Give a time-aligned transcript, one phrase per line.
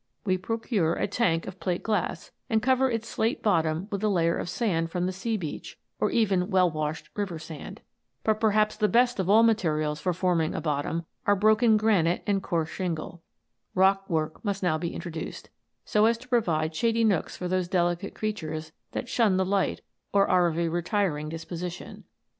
[0.25, 4.35] We procure a tank of plate glass, and cover its slate bottom with a layer
[4.35, 7.81] of sand from the sea beach, or even well washed river sand.
[8.23, 8.43] But * A Naturalist's Rambles on the Devonshire Coast.
[8.43, 8.55] 138 ANIMATED FLOWERS.
[8.73, 12.41] perhaps the best of all materials for forming a bot tom are broken granite and
[12.41, 13.21] coarse shingle.
[13.77, 15.49] Hock work must now be introduced,
[15.85, 19.81] so as to provide shady nooks for those delicate creatures that shun the light
[20.11, 22.05] or are of a retiring disposition.